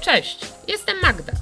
Cześć, 0.00 0.38
jestem 0.68 1.00
Magda. 1.02 1.32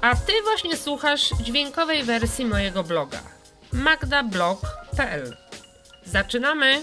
A 0.00 0.16
ty 0.16 0.32
właśnie 0.42 0.76
słuchasz 0.76 1.30
dźwiękowej 1.42 2.02
wersji 2.02 2.44
mojego 2.44 2.84
bloga 2.84 3.22
magdablog.pl. 3.72 5.36
Zaczynamy! 6.04 6.82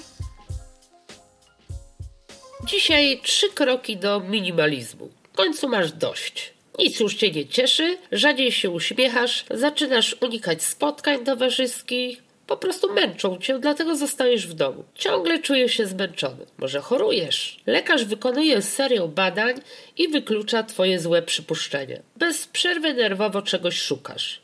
Dzisiaj 2.66 3.22
trzy 3.24 3.50
kroki 3.50 3.98
do 3.98 4.20
minimalizmu. 4.20 5.10
W 5.34 5.36
końcu 5.36 5.70
masz 5.70 5.92
dość. 5.92 6.54
Nic 6.80 7.00
już 7.00 7.16
cię 7.16 7.32
nie 7.32 7.48
cieszy, 7.48 7.98
rzadziej 8.12 8.52
się 8.52 8.70
uśmiechasz, 8.70 9.46
zaczynasz 9.52 10.16
unikać 10.22 10.64
spotkań 10.64 11.26
towarzyskich, 11.26 12.24
po 12.48 12.58
prostu 12.58 12.94
męczą 12.94 13.38
cię, 13.38 13.60
dlatego 13.60 13.96
zostajesz 13.96 14.48
w 14.48 14.54
domu. 14.54 14.84
Ciągle 14.96 15.40
czujesz 15.40 15.74
się 15.74 15.86
zmęczony. 15.86 16.46
Może 16.58 16.80
chorujesz. 16.80 17.60
Lekarz 17.66 18.06
wykonuje 18.06 18.62
serię 18.62 19.08
badań 19.08 19.56
i 19.98 20.08
wyklucza 20.08 20.64
twoje 20.64 21.00
złe 21.00 21.22
przypuszczenie. 21.22 22.02
Bez 22.16 22.48
przerwy 22.48 22.94
nerwowo 22.94 23.42
czegoś 23.42 23.82
szukasz. 23.82 24.42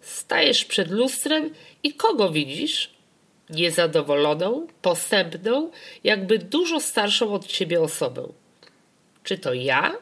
Stajesz 0.00 0.64
przed 0.64 0.90
lustrem 0.90 1.50
i 1.82 1.94
kogo 1.94 2.30
widzisz? 2.30 2.90
Niezadowoloną, 3.50 4.66
postępną, 4.82 5.70
jakby 6.04 6.38
dużo 6.38 6.80
starszą 6.80 7.34
od 7.34 7.46
ciebie 7.46 7.80
osobę. 7.80 8.28
Czy 9.24 9.38
to 9.38 9.54
ja? 9.54 9.96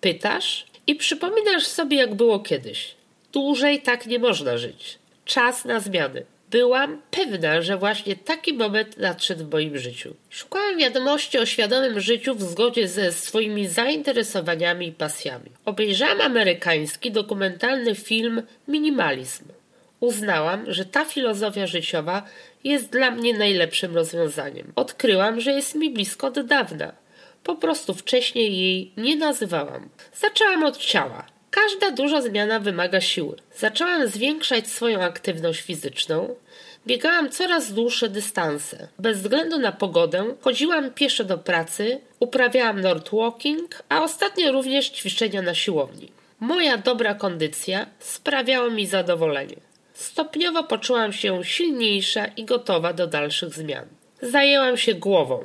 Pytasz 0.00 0.66
i 0.86 0.94
przypominasz 0.94 1.66
sobie, 1.66 1.96
jak 1.96 2.14
było 2.14 2.40
kiedyś. 2.40 2.94
Dłużej 3.32 3.82
tak 3.82 4.06
nie 4.06 4.18
można 4.18 4.58
żyć. 4.58 4.98
Czas 5.24 5.64
na 5.64 5.80
zmiany. 5.80 6.26
Byłam 6.50 7.02
pewna, 7.10 7.62
że 7.62 7.76
właśnie 7.76 8.16
taki 8.16 8.54
moment 8.54 8.96
nadszedł 8.96 9.44
w 9.44 9.52
moim 9.52 9.78
życiu. 9.78 10.14
Szukałam 10.30 10.78
wiadomości 10.78 11.38
o 11.38 11.46
świadomym 11.46 12.00
życiu 12.00 12.34
w 12.34 12.42
zgodzie 12.42 12.88
ze 12.88 13.12
swoimi 13.12 13.68
zainteresowaniami 13.68 14.86
i 14.86 14.92
pasjami. 14.92 15.50
Obejrzałam 15.64 16.20
amerykański 16.20 17.12
dokumentalny 17.12 17.94
film 17.94 18.42
Minimalizm. 18.68 19.44
Uznałam, 20.00 20.72
że 20.72 20.84
ta 20.84 21.04
filozofia 21.04 21.66
życiowa 21.66 22.22
jest 22.64 22.90
dla 22.90 23.10
mnie 23.10 23.34
najlepszym 23.34 23.94
rozwiązaniem. 23.94 24.72
Odkryłam, 24.76 25.40
że 25.40 25.52
jest 25.52 25.74
mi 25.74 25.90
blisko 25.90 26.26
od 26.26 26.40
dawna. 26.40 26.92
Po 27.44 27.54
prostu 27.54 27.94
wcześniej 27.94 28.58
jej 28.58 28.92
nie 28.96 29.16
nazywałam. 29.16 29.88
Zaczęłam 30.14 30.64
od 30.64 30.76
ciała. 30.76 31.26
Każda 31.50 31.90
duża 31.90 32.22
zmiana 32.22 32.60
wymaga 32.60 33.00
siły. 33.00 33.36
Zaczęłam 33.56 34.06
zwiększać 34.08 34.68
swoją 34.68 35.02
aktywność 35.02 35.60
fizyczną. 35.60 36.34
Biegałam 36.86 37.30
coraz 37.30 37.72
dłuższe 37.72 38.08
dystanse. 38.08 38.88
Bez 38.98 39.18
względu 39.18 39.58
na 39.58 39.72
pogodę 39.72 40.34
chodziłam 40.40 40.90
pieszo 40.90 41.24
do 41.24 41.38
pracy, 41.38 42.00
uprawiałam 42.20 42.82
walking, 43.12 43.82
a 43.88 44.02
ostatnio 44.02 44.52
również 44.52 44.88
ćwiczenia 44.88 45.42
na 45.42 45.54
siłowni. 45.54 46.08
Moja 46.40 46.78
dobra 46.78 47.14
kondycja 47.14 47.86
sprawiała 47.98 48.70
mi 48.70 48.86
zadowolenie. 48.86 49.56
Stopniowo 49.94 50.64
poczułam 50.64 51.12
się 51.12 51.44
silniejsza 51.44 52.26
i 52.26 52.44
gotowa 52.44 52.92
do 52.92 53.06
dalszych 53.06 53.54
zmian. 53.54 53.86
Zajęłam 54.22 54.76
się 54.76 54.94
głową. 54.94 55.44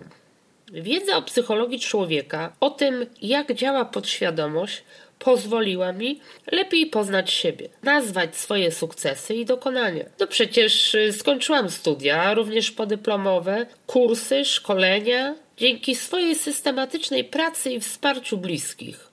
Wiedza 0.71 1.17
o 1.17 1.21
psychologii 1.21 1.79
człowieka, 1.79 2.53
o 2.59 2.69
tym, 2.69 3.05
jak 3.21 3.53
działa 3.53 3.85
podświadomość, 3.85 4.83
pozwoliła 5.19 5.91
mi 5.91 6.19
lepiej 6.51 6.85
poznać 6.85 7.31
siebie, 7.31 7.69
nazwać 7.83 8.35
swoje 8.35 8.71
sukcesy 8.71 9.35
i 9.35 9.45
dokonania. 9.45 10.05
No 10.19 10.27
przecież 10.27 10.95
y, 10.95 11.13
skończyłam 11.13 11.69
studia, 11.69 12.33
również 12.33 12.71
podyplomowe, 12.71 13.65
kursy, 13.87 14.45
szkolenia, 14.45 15.35
dzięki 15.57 15.95
swojej 15.95 16.35
systematycznej 16.35 17.23
pracy 17.23 17.71
i 17.71 17.79
wsparciu 17.79 18.37
bliskich. 18.37 19.07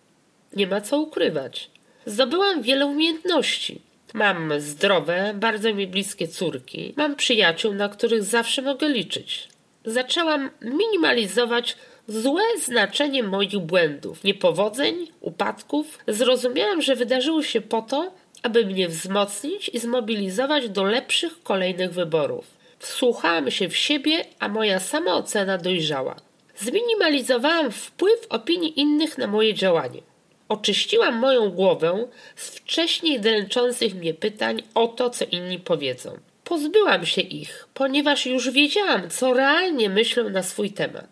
Nie 0.56 0.66
ma 0.66 0.80
co 0.80 0.98
ukrywać. 0.98 1.70
Zdobyłam 2.06 2.62
wiele 2.62 2.86
umiejętności. 2.86 3.80
Mam 4.14 4.60
zdrowe, 4.60 5.32
bardzo 5.34 5.74
mi 5.74 5.86
bliskie 5.86 6.28
córki. 6.28 6.94
Mam 6.96 7.16
przyjaciół, 7.16 7.74
na 7.74 7.88
których 7.88 8.24
zawsze 8.24 8.62
mogę 8.62 8.88
liczyć. 8.88 9.48
Zaczęłam 9.84 10.50
minimalizować 10.60 11.76
złe 12.08 12.42
znaczenie 12.58 13.22
moich 13.22 13.58
błędów, 13.58 14.24
niepowodzeń, 14.24 15.06
upadków. 15.20 15.98
Zrozumiałam, 16.08 16.82
że 16.82 16.96
wydarzyły 16.96 17.44
się 17.44 17.60
po 17.60 17.82
to, 17.82 18.12
aby 18.42 18.66
mnie 18.66 18.88
wzmocnić 18.88 19.68
i 19.68 19.78
zmobilizować 19.78 20.68
do 20.68 20.84
lepszych 20.84 21.42
kolejnych 21.42 21.92
wyborów. 21.92 22.44
Wsłuchałam 22.78 23.50
się 23.50 23.68
w 23.68 23.76
siebie, 23.76 24.24
a 24.38 24.48
moja 24.48 24.80
samoocena 24.80 25.58
dojrzała. 25.58 26.16
Zminimalizowałam 26.56 27.70
wpływ 27.70 28.26
opinii 28.28 28.80
innych 28.80 29.18
na 29.18 29.26
moje 29.26 29.54
działanie. 29.54 30.02
Oczyściłam 30.48 31.14
moją 31.14 31.50
głowę 31.50 32.08
z 32.36 32.50
wcześniej 32.50 33.20
dręczących 33.20 33.94
mnie 33.94 34.14
pytań 34.14 34.62
o 34.74 34.88
to, 34.88 35.10
co 35.10 35.24
inni 35.24 35.58
powiedzą. 35.58 36.18
Pozbyłam 36.44 37.06
się 37.06 37.20
ich, 37.20 37.68
ponieważ 37.74 38.26
już 38.26 38.50
wiedziałam, 38.50 39.10
co 39.10 39.34
realnie 39.34 39.90
myślą 39.90 40.30
na 40.30 40.42
swój 40.42 40.70
temat. 40.70 41.06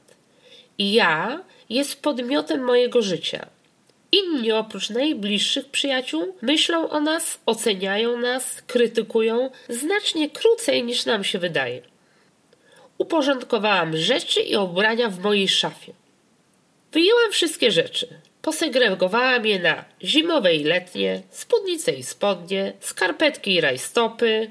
Ja 0.82 1.44
jest 1.68 2.02
podmiotem 2.02 2.64
mojego 2.64 3.02
życia. 3.02 3.46
Inni 4.12 4.52
oprócz 4.52 4.90
najbliższych 4.90 5.68
przyjaciół 5.68 6.36
myślą 6.42 6.90
o 6.90 7.00
nas, 7.00 7.38
oceniają 7.46 8.18
nas, 8.18 8.62
krytykują 8.66 9.50
znacznie 9.68 10.30
krócej 10.30 10.84
niż 10.84 11.06
nam 11.06 11.24
się 11.24 11.38
wydaje. 11.38 11.82
Uporządkowałam 12.98 13.96
rzeczy 13.96 14.40
i 14.40 14.56
ubrania 14.56 15.08
w 15.08 15.18
mojej 15.18 15.48
szafie. 15.48 15.92
Wyjęłam 16.92 17.32
wszystkie 17.32 17.70
rzeczy. 17.70 18.08
Posegregowałam 18.42 19.46
je 19.46 19.58
na 19.58 19.84
zimowe 20.02 20.54
i 20.54 20.64
letnie, 20.64 21.22
spódnice 21.30 21.92
i 21.92 22.02
spodnie, 22.02 22.72
skarpetki 22.80 23.54
i 23.54 23.60
rajstopy 23.60 24.50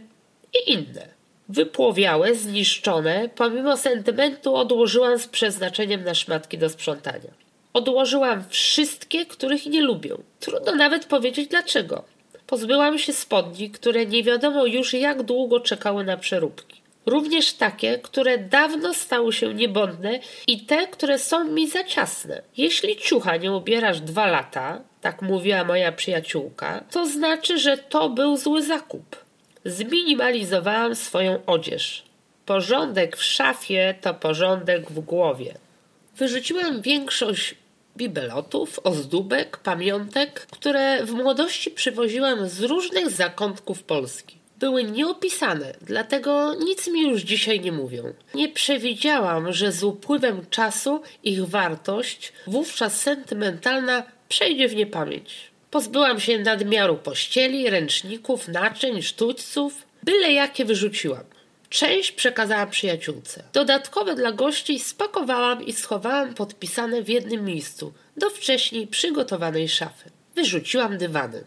i 0.53 0.71
inne. 0.71 1.18
Wypłowiałe, 1.49 2.35
zniszczone, 2.35 3.29
pomimo 3.35 3.77
sentymentu 3.77 4.55
odłożyłam 4.55 5.19
z 5.19 5.27
przeznaczeniem 5.27 6.03
na 6.03 6.15
szmatki 6.15 6.57
do 6.57 6.69
sprzątania. 6.69 7.31
Odłożyłam 7.73 8.43
wszystkie, 8.49 9.25
których 9.25 9.65
nie 9.65 9.81
lubię. 9.81 10.15
Trudno 10.39 10.75
nawet 10.75 11.05
powiedzieć 11.05 11.49
dlaczego. 11.49 12.03
Pozbyłam 12.47 12.97
się 12.97 13.13
spodni, 13.13 13.69
które 13.69 14.05
nie 14.05 14.23
wiadomo 14.23 14.65
już 14.65 14.93
jak 14.93 15.23
długo 15.23 15.59
czekały 15.59 16.03
na 16.03 16.17
przeróbki. 16.17 16.81
Również 17.05 17.53
takie, 17.53 17.97
które 17.97 18.37
dawno 18.37 18.93
stały 18.93 19.33
się 19.33 19.53
niebondne 19.53 20.19
i 20.47 20.65
te, 20.65 20.87
które 20.87 21.19
są 21.19 21.43
mi 21.43 21.69
za 21.69 21.83
ciasne. 21.83 22.41
Jeśli 22.57 22.97
ciucha 22.97 23.37
nie 23.37 23.51
ubierasz 23.51 23.99
dwa 24.01 24.27
lata, 24.27 24.81
tak 25.01 25.21
mówiła 25.21 25.63
moja 25.63 25.91
przyjaciółka, 25.91 26.83
to 26.91 27.05
znaczy, 27.05 27.57
że 27.57 27.77
to 27.77 28.09
był 28.09 28.37
zły 28.37 28.63
zakup. 28.63 29.28
Zminimalizowałam 29.65 30.95
swoją 30.95 31.45
odzież. 31.45 32.03
Porządek 32.45 33.17
w 33.17 33.23
szafie 33.23 33.95
to 34.01 34.13
porządek 34.13 34.91
w 34.91 34.99
głowie. 34.99 35.53
Wyrzuciłam 36.17 36.81
większość 36.81 37.55
bibelotów, 37.97 38.79
ozdóbek, 38.83 39.57
pamiątek, 39.57 40.47
które 40.51 41.05
w 41.05 41.11
młodości 41.11 41.71
przywoziłam 41.71 42.49
z 42.49 42.63
różnych 42.63 43.09
zakątków 43.09 43.83
Polski. 43.83 44.39
Były 44.59 44.83
nieopisane, 44.83 45.73
dlatego 45.81 46.53
nic 46.53 46.87
mi 46.87 47.01
już 47.01 47.21
dzisiaj 47.21 47.59
nie 47.59 47.71
mówią. 47.71 48.13
Nie 48.33 48.49
przewidziałam, 48.49 49.53
że 49.53 49.71
z 49.71 49.83
upływem 49.83 50.45
czasu 50.49 51.01
ich 51.23 51.45
wartość, 51.45 52.33
wówczas 52.47 53.01
sentymentalna, 53.01 54.03
przejdzie 54.29 54.67
w 54.67 54.75
niepamięć. 54.75 55.48
Pozbyłam 55.71 56.19
się 56.19 56.39
nadmiaru 56.39 56.95
pościeli, 56.95 57.69
ręczników, 57.69 58.47
naczyń, 58.47 59.01
sztućców. 59.01 59.73
Byle 60.03 60.33
jakie 60.33 60.65
wyrzuciłam. 60.65 61.23
Część 61.69 62.11
przekazałam 62.11 62.69
przyjaciółce. 62.69 63.43
Dodatkowe 63.53 64.15
dla 64.15 64.31
gości 64.31 64.79
spakowałam 64.79 65.65
i 65.65 65.73
schowałam 65.73 66.33
podpisane 66.33 67.01
w 67.01 67.09
jednym 67.09 67.45
miejscu 67.45 67.93
do 68.17 68.29
wcześniej 68.29 68.87
przygotowanej 68.87 69.69
szafy. 69.69 70.09
Wyrzuciłam 70.35 70.97
dywany. 70.97 71.43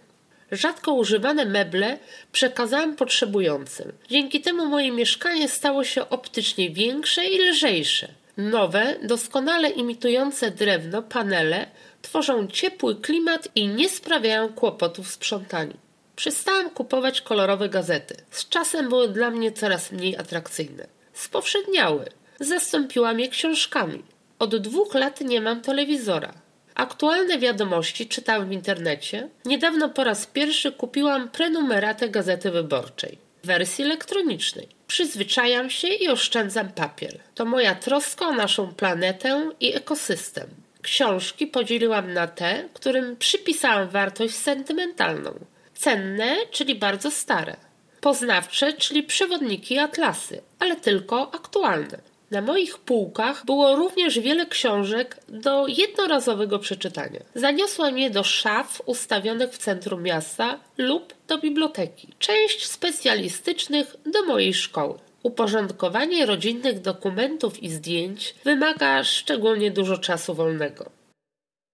Rzadko 0.53 0.93
używane 0.93 1.45
meble 1.45 1.99
przekazałam 2.33 2.97
potrzebującym. 2.97 3.93
Dzięki 4.11 4.41
temu 4.41 4.67
moje 4.67 4.93
mieszkanie 4.93 5.49
stało 5.49 5.85
się 5.85 6.09
optycznie 6.09 6.71
większe 6.71 7.27
i 7.27 7.39
lżejsze. 7.39 8.09
Nowe, 8.37 8.97
doskonale 9.03 9.71
imitujące 9.71 10.51
drewno 10.51 11.03
panele 11.03 11.67
tworzą 12.13 12.47
ciepły 12.47 12.97
klimat 12.97 13.49
i 13.55 13.69
nie 13.69 13.89
sprawiają 13.89 14.49
kłopotów 14.49 15.07
w 15.07 15.13
sprzątaniu. 15.13 15.77
Przestałam 16.17 16.71
kupować 16.71 17.21
kolorowe 17.21 17.69
gazety. 17.69 18.17
Z 18.31 18.49
czasem 18.49 18.89
były 18.89 19.09
dla 19.09 19.31
mnie 19.31 19.53
coraz 19.53 19.93
mniej 19.93 20.17
atrakcyjne. 20.17 20.87
Spowszedniały. 21.13 22.05
Zastąpiłam 22.41 23.21
je 23.21 23.29
książkami. 23.29 24.03
Od 24.39 24.57
dwóch 24.57 24.95
lat 24.95 25.21
nie 25.21 25.41
mam 25.41 25.61
telewizora. 25.61 26.33
Aktualne 26.75 27.39
wiadomości 27.39 28.09
czytam 28.09 28.49
w 28.49 28.53
internecie. 28.53 29.29
Niedawno 29.45 29.89
po 29.89 30.05
raz 30.05 30.27
pierwszy 30.27 30.73
kupiłam 30.73 31.29
prenumeratę 31.29 32.09
Gazety 32.09 32.51
Wyborczej 32.51 33.19
w 33.43 33.47
wersji 33.47 33.85
elektronicznej. 33.85 34.69
Przyzwyczajam 34.87 35.71
się 35.71 35.89
i 35.89 36.09
oszczędzam 36.09 36.69
papier. 36.69 37.19
To 37.35 37.45
moja 37.45 37.75
troska 37.75 38.27
o 38.27 38.33
naszą 38.33 38.75
planetę 38.75 39.51
i 39.61 39.75
ekosystem. 39.75 40.49
Książki 40.83 41.47
podzieliłam 41.47 42.13
na 42.13 42.27
te, 42.27 42.69
którym 42.75 43.17
przypisałam 43.17 43.89
wartość 43.89 44.35
sentymentalną. 44.35 45.35
Cenne, 45.75 46.37
czyli 46.51 46.75
bardzo 46.75 47.11
stare. 47.11 47.57
Poznawcze, 48.01 48.73
czyli 48.73 49.03
przewodniki 49.03 49.75
i 49.75 49.79
atlasy, 49.79 50.43
ale 50.59 50.77
tylko 50.77 51.35
aktualne. 51.35 51.99
Na 52.31 52.41
moich 52.41 52.79
półkach 52.79 53.45
było 53.45 53.77
również 53.77 54.19
wiele 54.19 54.47
książek 54.47 55.17
do 55.29 55.67
jednorazowego 55.69 56.59
przeczytania. 56.59 57.21
Zaniosłam 57.35 57.99
je 57.99 58.11
do 58.11 58.25
szaf 58.25 58.83
ustawionych 58.87 59.51
w 59.51 59.59
centrum 59.59 60.03
miasta 60.03 60.61
lub 60.79 61.15
do 61.29 61.39
biblioteki. 61.39 62.09
Część 62.19 62.67
specjalistycznych 62.67 63.97
do 64.07 64.25
mojej 64.25 64.55
szkoły. 64.55 64.99
Uporządkowanie 65.23 66.27
rodzinnych 66.27 66.81
dokumentów 66.81 67.63
i 67.63 67.71
zdjęć 67.71 68.35
wymaga 68.45 69.05
szczególnie 69.05 69.71
dużo 69.71 69.99
czasu 69.99 70.35
wolnego. 70.35 70.91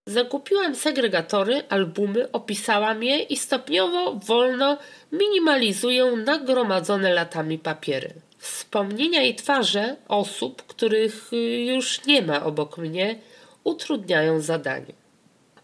Zakupiłam 0.07 0.75
segregatory, 0.75 1.63
albumy, 1.69 2.33
opisałam 2.33 3.03
je 3.03 3.19
i 3.19 3.37
stopniowo, 3.37 4.15
wolno 4.15 4.79
minimalizuję 5.13 6.05
nagromadzone 6.05 7.15
latami 7.15 7.59
papiery. 7.59 8.15
Wspomnienia 8.39 9.23
i 9.23 9.35
twarze 9.35 9.97
osób, 10.09 10.63
których 10.63 11.33
y, 11.33 11.37
już 11.65 12.05
nie 12.05 12.23
ma 12.23 12.45
obok 12.45 12.79
mnie, 12.79 13.19
utrudniają 13.65 14.41
zadanie. 14.41 14.93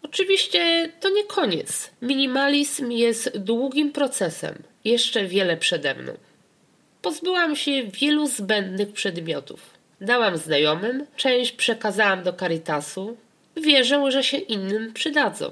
Oczywiście 0.03 0.93
to 1.01 1.11
nie 1.11 1.25
koniec. 1.25 1.91
Minimalizm 2.03 2.91
jest 2.91 3.39
długim 3.39 3.93
procesem. 3.93 4.63
Jeszcze 4.85 5.25
wiele 5.25 5.57
przede 5.57 5.95
mną. 5.95 6.13
Pozbyłam 7.05 7.57
się 7.57 7.83
wielu 7.83 8.27
zbędnych 8.27 8.93
przedmiotów. 8.93 9.61
Dałam 10.01 10.37
znajomym, 10.37 11.07
część 11.17 11.53
przekazałam 11.53 12.23
do 12.23 12.33
Caritasu. 12.33 13.17
Wierzę, 13.57 14.11
że 14.11 14.23
się 14.23 14.37
innym 14.37 14.93
przydadzą. 14.93 15.51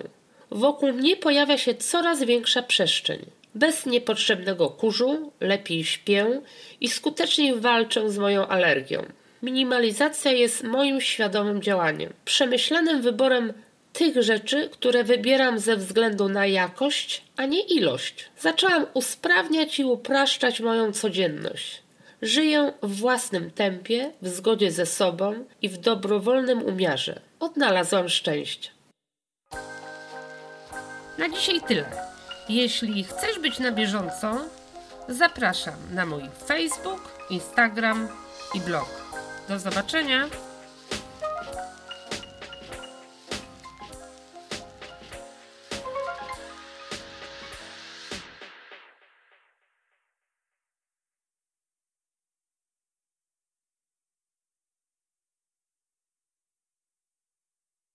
Wokół 0.51 0.93
mnie 0.93 1.17
pojawia 1.17 1.59
się 1.59 1.75
coraz 1.75 2.23
większa 2.23 2.63
przestrzeń. 2.63 3.19
Bez 3.55 3.87
niepotrzebnego 3.87 4.69
kurzu 4.71 5.33
lepiej 5.41 5.85
śpię 5.85 6.41
i 6.81 6.89
skuteczniej 6.89 7.61
walczę 7.61 8.11
z 8.11 8.19
moją 8.19 8.47
alergią. 8.47 9.03
Minimalizacja 9.43 10.33
jest 10.33 10.65
moim 10.65 11.01
świadomym 11.01 11.63
działaniem, 11.63 12.13
przemyślanym 12.25 13.03
wyborem 13.03 13.53
tych 13.93 14.23
rzeczy, 14.23 14.69
które 14.73 15.05
wybieram 15.05 15.59
ze 15.59 15.77
względu 15.77 16.29
na 16.29 16.47
jakość, 16.47 17.23
a 17.37 17.47
nie 17.47 17.61
ilość. 17.61 18.31
Zaczęłam 18.39 18.87
usprawniać 18.95 19.79
i 19.79 19.85
upraszczać 19.85 20.61
moją 20.61 20.93
codzienność. 20.93 21.83
Żyję 22.23 22.73
w 22.83 22.97
własnym 22.97 23.51
tempie, 23.51 24.13
w 24.23 24.29
zgodzie 24.29 24.71
ze 24.71 24.87
sobą 24.87 25.45
i 25.63 25.69
w 25.69 25.79
dobrowolnym 25.79 26.63
umiarze. 26.63 27.21
Odnalazłam 27.41 28.09
szczęście. 28.09 28.71
Na 31.19 31.29
dzisiaj 31.29 31.61
tyle. 31.69 31.85
Jeśli 32.49 33.05
chcesz 33.05 33.39
być 33.39 33.59
na 33.59 33.73
bieżąco, 33.73 34.39
zapraszam 35.09 35.75
na 35.95 36.07
mój 36.07 36.23
Facebook, 36.47 37.27
Instagram 37.31 38.09
i 38.55 38.61
blog. 38.61 38.89
Do 39.49 39.59
zobaczenia! 39.59 40.52